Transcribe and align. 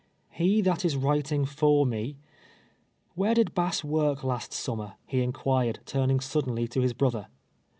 'He 0.31 0.61
that 0.61 0.83
is 0.83 0.95
writing 0.97 1.45
for 1.45 1.85
me 1.85 2.17
—'TTliere 3.19 3.35
did 3.35 3.53
Bass 3.53 3.83
work 3.83 4.23
last 4.23 4.51
summer?" 4.51 4.95
he 5.05 5.21
inrpiired, 5.23 5.85
turning 5.85 6.19
suddenly 6.19 6.67
to 6.69 6.81
his 6.81 6.93
brother. 6.95 7.27